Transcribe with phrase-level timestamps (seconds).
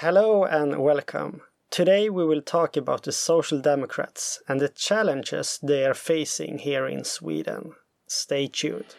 [0.00, 1.40] Hello and welcome.
[1.72, 6.86] Today we will talk about the Social Democrats and the challenges they are facing here
[6.86, 7.72] in Sweden.
[8.06, 8.94] Stay tuned.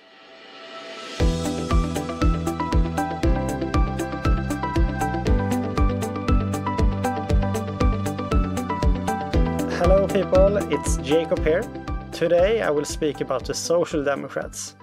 [9.80, 11.64] Hello, people, it's Jacob here.
[12.12, 14.76] Today I will speak about the Social Democrats.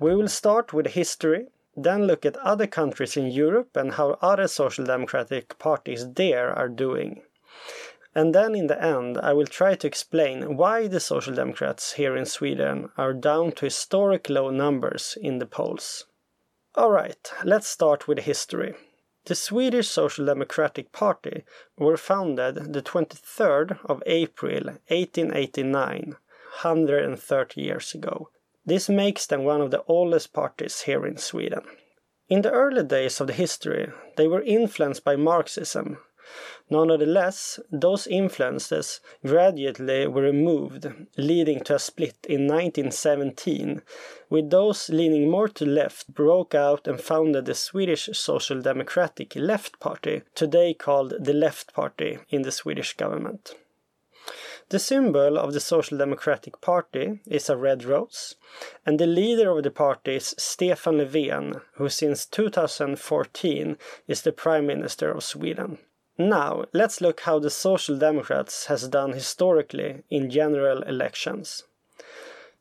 [0.00, 4.48] We will start with history, then look at other countries in Europe and how other
[4.48, 7.22] social democratic parties there are doing.
[8.14, 12.14] And then in the end, I will try to explain why the Social Democrats here
[12.14, 16.04] in Sweden are down to historic low numbers in the polls.
[16.76, 18.74] Alright, let's start with history.
[19.24, 21.44] The Swedish Social Democratic Party
[21.78, 26.16] were founded the 23rd of April 1889,
[26.62, 28.28] 130 years ago,
[28.64, 31.62] this makes them one of the oldest parties here in Sweden.
[32.28, 35.98] In the early days of the history, they were influenced by Marxism.
[36.70, 40.86] Nonetheless, those influences gradually were removed,
[41.18, 43.82] leading to a split in 1917,
[44.30, 49.78] with those leaning more to left broke out and founded the Swedish Social Democratic Left
[49.80, 53.54] Party, today called the Left Party in the Swedish government.
[54.72, 58.36] The symbol of the Social Democratic Party is a red rose,
[58.86, 63.76] and the leader of the party is Stefan Löfven, who since 2014
[64.08, 65.76] is the Prime Minister of Sweden.
[66.16, 71.64] Now, let's look how the Social Democrats has done historically in general elections.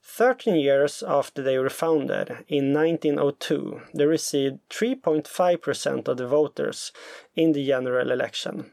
[0.04, 6.92] 13 years after they were founded, in 1902, they received 3.5% of the voters
[7.38, 8.72] in the general election.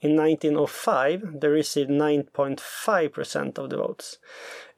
[0.00, 4.18] In 1905, they received 9.5% of the votes.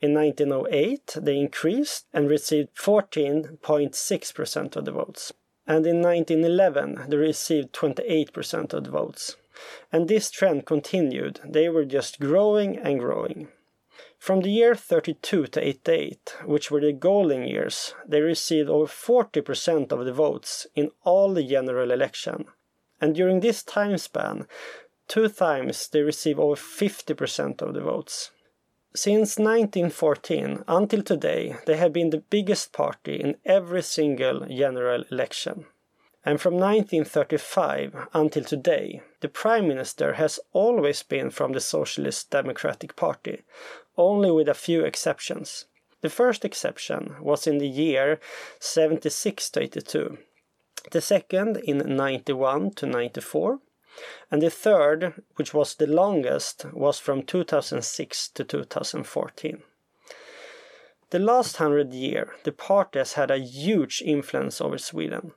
[0.00, 5.32] In 1908, they increased and received 14.6% of the votes.
[5.66, 9.36] And in 1911, they received 28% of the votes.
[9.92, 11.40] And this trend continued.
[11.44, 13.48] They were just growing and growing.
[14.18, 19.92] From the year 32 to 88, which were the golden years, they received over 40%
[19.92, 22.46] of the votes in all the general election.
[23.00, 24.46] And during this time span,
[25.08, 28.30] Two times they receive over 50% of the votes.
[28.94, 35.64] Since 1914 until today, they have been the biggest party in every single general election.
[36.24, 42.96] And from 1935 until today, the Prime Minister has always been from the Socialist Democratic
[42.96, 43.44] Party,
[43.96, 45.64] only with a few exceptions.
[46.02, 48.20] The first exception was in the year
[48.60, 50.18] 76 to 82,
[50.90, 53.60] the second in 91 to 94,
[54.30, 59.62] and the third, which was the longest, was from 2006 to 2014.
[61.10, 65.32] The last hundred year, the party has had a huge influence over Sweden.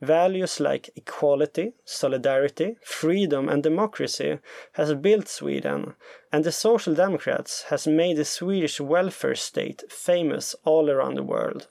[0.00, 4.38] Values like equality, solidarity, freedom and democracy
[4.72, 5.94] has built Sweden,
[6.32, 11.68] and the Social Democrats has made the Swedish welfare state famous all around the world.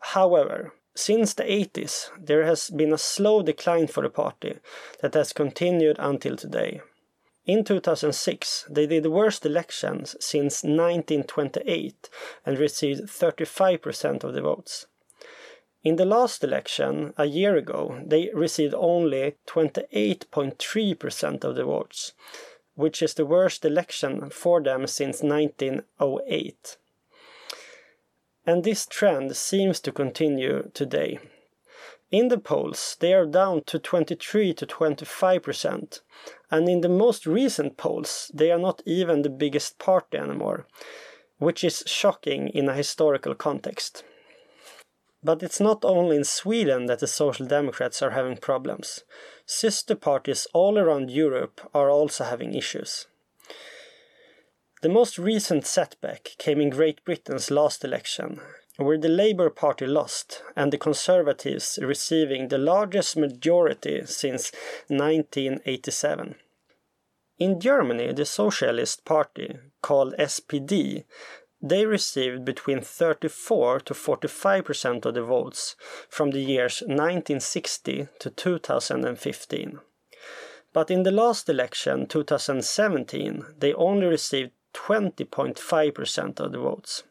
[0.00, 4.58] However, since the 80s, there has been a slow decline for the party
[5.00, 6.80] that has continued until today.
[7.46, 12.10] In 2006, they did the worst elections since 1928
[12.44, 14.86] and received 35% of the votes.
[15.84, 22.12] In the last election, a year ago, they received only 28.3% of the votes,
[22.74, 26.76] which is the worst election for them since 1908
[28.48, 31.18] and this trend seems to continue today.
[32.10, 36.00] In the polls, they are down to 23 to 25%,
[36.50, 40.66] and in the most recent polls, they are not even the biggest party anymore,
[41.36, 44.02] which is shocking in a historical context.
[45.22, 49.04] But it's not only in Sweden that the Social Democrats are having problems.
[49.44, 53.08] Sister parties all around Europe are also having issues.
[54.80, 58.40] The most recent setback came in Great Britain's last election,
[58.76, 64.52] where the Labour Party lost and the Conservatives receiving the largest majority since
[64.86, 66.36] 1987.
[67.40, 71.04] In Germany, the Socialist Party, called SPD,
[71.60, 75.74] they received between 34 to 45% of the votes
[76.08, 79.80] from the years 1960 to 2015.
[80.72, 84.52] But in the last election, 2017, they only received
[84.86, 87.02] 20.5% of the votes.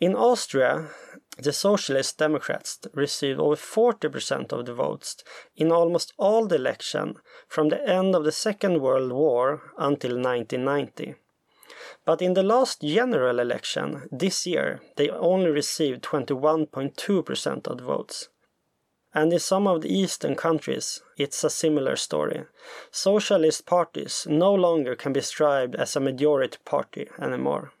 [0.00, 0.88] In Austria,
[1.36, 5.22] the Socialist Democrats received over 40% of the votes
[5.56, 7.16] in almost all the election
[7.48, 11.16] from the end of the Second World War until 1990.
[12.04, 18.28] But in the last general election this year, they only received 21.2% of the votes.
[19.12, 22.44] And in some of the eastern countries, it's a similar story.
[22.90, 27.72] Socialist parties no longer can be described as a majority party anymore.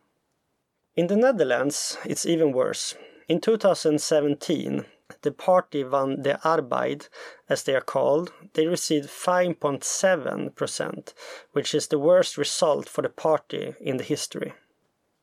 [0.96, 2.96] In the Netherlands, it's even worse.
[3.28, 4.84] In 2017,
[5.22, 7.08] the party Van de Arbeid,
[7.48, 11.14] as they are called, they received 5.7%,
[11.52, 14.52] which is the worst result for the party in the history.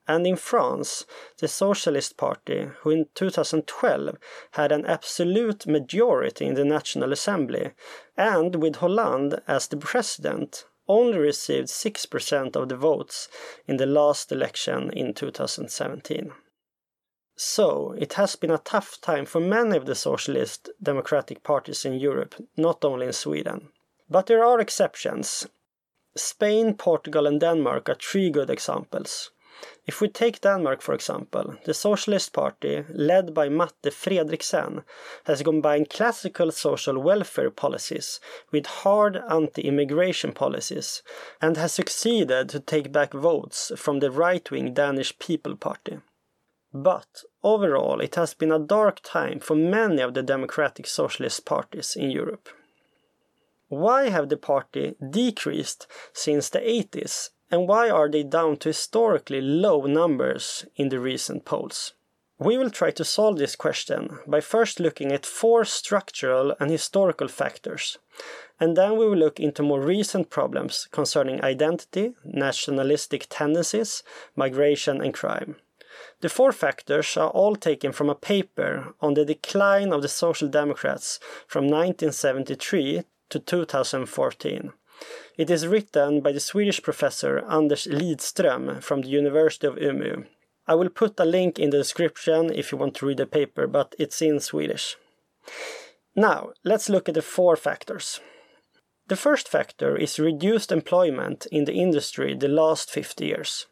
[0.08, 1.06] And in France,
[1.40, 4.18] the Socialist Party, who in 2012
[4.52, 7.74] had an absolute majority in the National Assembly,
[8.16, 13.28] and with Hollande as the president, only received 6% of the votes
[13.68, 16.32] in the last election in 2017.
[17.36, 21.94] So, it has been a tough time for many of the socialist democratic parties in
[21.94, 23.70] Europe, not only in Sweden.
[24.10, 25.48] But there are exceptions.
[26.16, 29.30] Spain, Portugal, and Denmark are three good examples.
[29.86, 34.84] If we take Denmark for example, the Socialist Party, led by Mette Frederiksen,
[35.26, 38.20] has combined classical social welfare policies
[38.52, 41.02] with hard anti-immigration policies
[41.42, 46.00] and has succeeded to take back votes from the right-wing Danish People Party.
[46.74, 51.96] But overall, it has been a dark time for many of the democratic socialist parties
[51.96, 52.50] in Europe.
[53.70, 59.42] Why have the party decreased since the 80s and why are they down to historically
[59.42, 61.94] low numbers in the recent polls?
[62.40, 67.28] We will try to solve this question by first looking at four structural and historical
[67.28, 67.98] factors,
[68.60, 74.04] and then we will look into more recent problems concerning identity, nationalistic tendencies,
[74.36, 75.56] migration, and crime.
[76.22, 80.48] The four factors are all taken from a paper on the decline of the Social
[80.48, 84.74] Democrats from 1973 to 2014
[85.38, 90.26] it is written by the Swedish professor Anders Lidström from the University of Umeå.
[90.68, 93.68] I will put a link in the description if you want to read the paper,
[93.68, 94.98] but it's in Swedish.
[96.16, 98.20] Now, let's look at the four factors.
[99.08, 103.68] The first factor is reduced employment in the industry the last 50 years.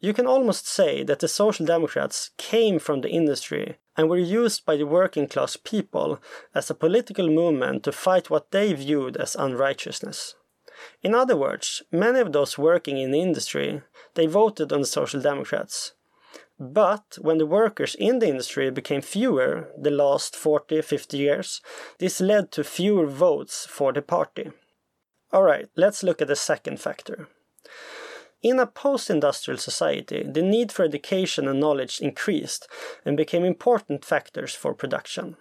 [0.00, 4.64] You can almost say that the Social Democrats came from the industry and were used
[4.64, 6.20] by the working class people
[6.54, 10.34] as a political movement to fight what they viewed as unrighteousness.
[11.02, 13.82] In other words, many of those working in the industry,
[14.14, 15.92] they voted on the Social Democrats.
[16.58, 21.60] But when the workers in the industry became fewer the last 40, 50 years,
[21.98, 24.50] this led to fewer votes for the party.
[25.32, 27.28] Alright, let's look at the second factor.
[28.42, 32.68] In a post industrial society, the need for education and knowledge increased
[33.04, 35.36] and became important factors for production.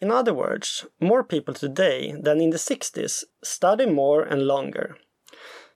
[0.00, 4.96] In other words, more people today than in the 60s study more and longer.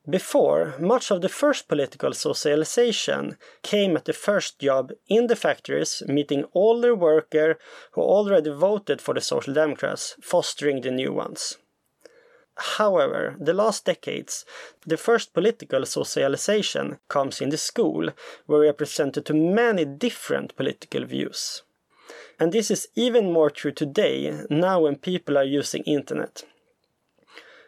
[0.08, 6.02] Before, much of the first political socialization came at the first job in the factories,
[6.06, 7.56] meeting older workers
[7.92, 11.56] who already voted for the Social Democrats, fostering the new ones.
[12.56, 14.44] However, the last decades,
[14.86, 18.10] the first political socialization comes in the school,
[18.46, 21.62] where we are presented to many different political views.
[22.38, 26.42] And this is even more true today, now when people are using internet.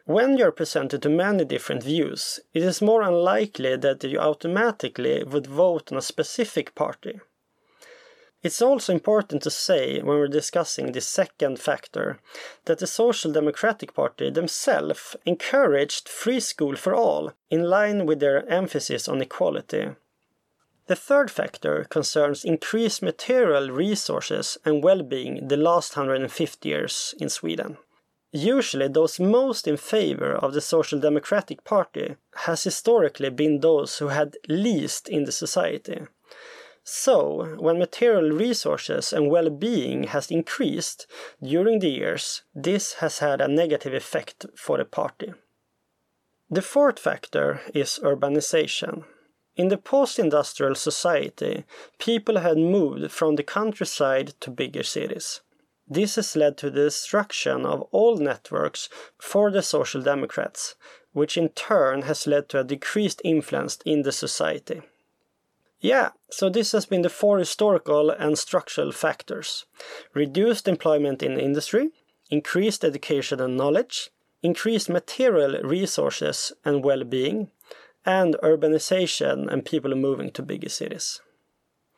[0.05, 5.49] When you're presented to many different views, it is more unlikely that you automatically would
[5.49, 7.21] vote on a specific party.
[8.43, 12.21] It's also important to say when we're discussing the second factor
[12.67, 18.49] that the Social Democratic Party themselves encouraged free school for all in line with their
[18.49, 19.89] emphasis on equality.
[20.87, 27.79] The third factor concerns increased material resources and well-being the last 150 years in Sweden.
[28.31, 34.09] Usually those most in favor of the Social Democratic Party has historically been those who
[34.09, 36.03] had least in the society.
[36.85, 41.09] So, when material resources and well-being has increased
[41.43, 45.33] during the years, this has had a negative effect for the party.
[46.49, 49.05] The fourth factor is urbanization.
[49.57, 51.65] In the post-industrial society,
[51.99, 55.41] people had moved from the countryside to bigger cities.
[55.89, 60.75] This has led to the destruction of all networks for the Social Democrats,
[61.13, 64.83] which in turn has led to a decreased influence in the society.
[65.81, 69.65] Yeah, so this has been the four historical and structural factors.
[70.13, 71.91] Reduced employment in industry,
[72.31, 74.11] increased education and knowledge,
[74.43, 77.51] increased material resources and well-being,
[78.07, 81.21] and urbanization and people moving to bigger cities.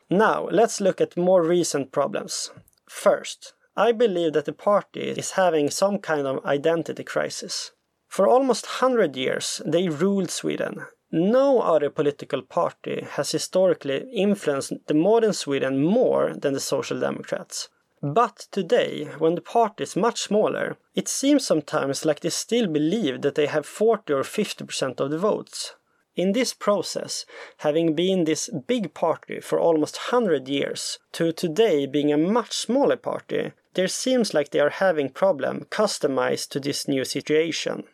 [0.09, 2.49] Now, let's look at more recent problems.
[2.89, 7.71] First, I believe that the party is having some kind of identity crisis.
[8.07, 10.87] For almost 100 years, they ruled Sweden.
[11.11, 17.69] No other political party has historically influenced the modern Sweden more than the Social Democrats.
[18.01, 23.21] But today, when the party is much smaller, it seems sometimes like they still believe
[23.21, 25.75] that they have 40 or 50% of the votes.
[26.19, 27.25] In this process,
[27.59, 32.97] having been this big party for almost 100 years, to today being a much smaller
[32.97, 37.85] party, there seems like they are having problem customized to this new situation.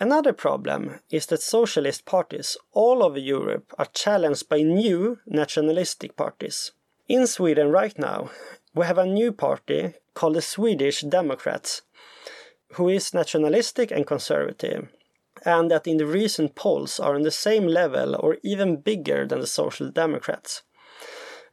[0.00, 6.72] Another problem is that socialist parties all over Europe are challenged by new nationalistic parties.
[7.08, 8.30] In Sweden right now,
[8.74, 11.82] we have a new party called the Swedish Democrats,
[12.76, 14.88] who is nationalistic and conservative,
[15.48, 19.40] and that in the recent polls are on the same level or even bigger than
[19.40, 20.60] the Social Democrats.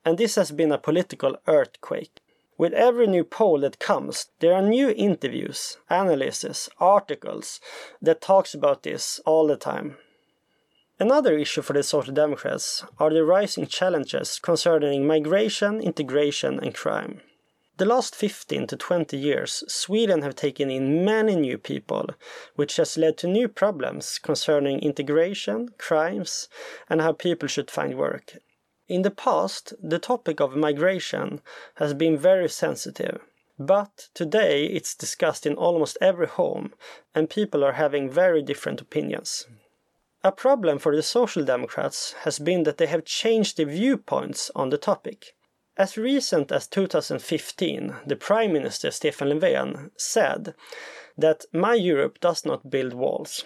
[0.04, 2.20] And this has been a political earthquake.
[2.58, 7.62] With every new poll that comes, there are new interviews, analyses, articles
[8.02, 9.96] that talks about this all the time.
[11.00, 17.22] Another issue for the Social Democrats are the rising challenges concerning migration, integration and crime.
[17.78, 22.10] The last 15 to 20 years, Sweden have taken in many new people,
[22.56, 26.48] which has led to new problems concerning integration, crimes,
[26.90, 28.38] and how people should find work.
[28.88, 31.42] In the past, the topic of migration
[31.76, 33.20] has been very sensitive.
[33.60, 36.74] But today it's discussed in almost every home,
[37.14, 39.48] and people are having very different opinions.
[40.24, 44.70] A problem for the Social Democrats has been that they have changed their viewpoints on
[44.70, 45.35] the topic.
[45.78, 50.56] As recent as 2015, the Prime Minister Stefan Löfven said
[51.18, 53.44] that my Europe does not build walls.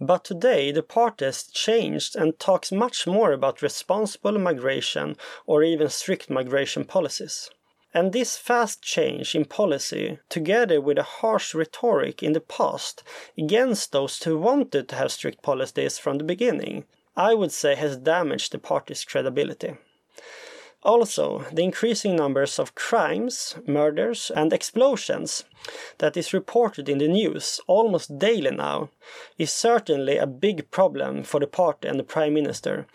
[0.00, 5.88] But today the party has changed and talks much more about responsible migration or even
[5.88, 7.50] strict migration policies.
[7.92, 13.02] And this fast change in policy, together with a harsh rhetoric in the past
[13.36, 16.84] against those who wanted to have strict policies from the beginning,
[17.16, 19.78] I would say has damaged the party's credibility.
[20.84, 25.44] Also, the increasing numbers of crimes, murders, and explosions
[25.98, 28.88] that is reported in the news almost daily now
[29.38, 32.86] is certainly a big problem for the party and the Prime Minister,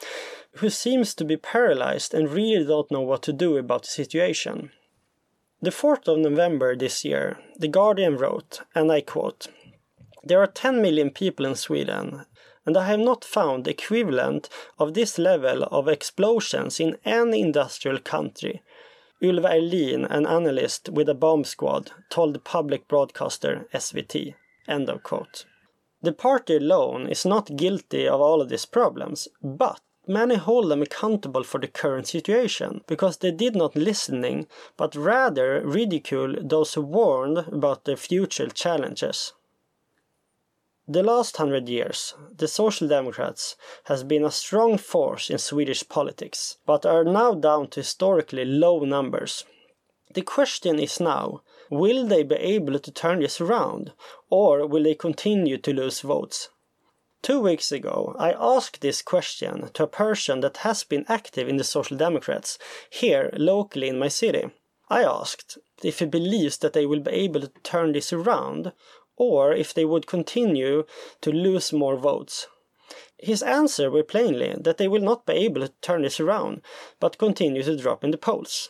[0.57, 4.71] who seems to be paralyzed and really don't know what to do about the situation.
[5.61, 9.47] The 4th of November this year, The Guardian wrote, and I quote,
[10.23, 12.25] There are 10 million people in Sweden,
[12.65, 18.61] and I have not found equivalent of this level of explosions in any industrial country.
[19.21, 24.35] Ylva Erlin, an analyst with a bomb squad, told public broadcaster SVT.
[24.67, 25.45] End of quote.
[26.01, 30.81] The party alone is not guilty of all of these problems, but Many hold them
[30.81, 36.81] accountable for the current situation because they did not listening, but rather ridicule those who
[36.81, 39.31] warned about the future challenges.
[40.87, 46.57] The last hundred years, the Social Democrats has been a strong force in Swedish politics,
[46.65, 49.45] but are now down to historically low numbers.
[50.13, 53.93] The question is now, will they be able to turn this around,
[54.29, 56.49] or will they continue to lose votes?
[57.21, 61.55] Two weeks ago, I asked this question to a person that has been active in
[61.55, 62.59] the Social Democrats
[62.89, 64.51] here locally in my city.
[64.89, 68.73] I asked if he believes that they will be able to turn this around
[69.15, 70.85] or if they would continue
[71.21, 72.47] to lose more votes.
[73.17, 76.61] His answer were plainly that they will not be able to turn this around
[76.99, 78.69] but continue to drop in the polls.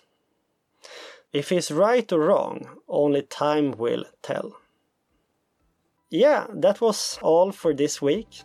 [1.31, 4.57] If he's right or wrong, only time will tell
[6.13, 8.43] yeah, that was all for this week.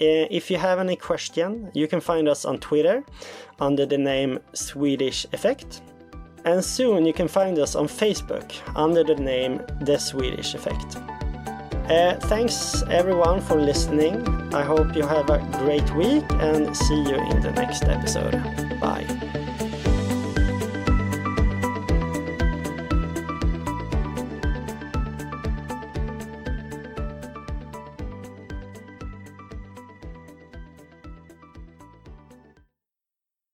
[0.00, 3.02] Uh, if you have any question, you can find us on Twitter
[3.58, 5.80] under the name Swedish Effect.
[6.44, 11.19] And soon you can find us on Facebook under the name The Swedish Effect.
[11.90, 14.24] Uh, thanks everyone for listening.
[14.54, 18.38] I hope you have a great week and see you in the next episode.
[18.78, 19.06] Bye.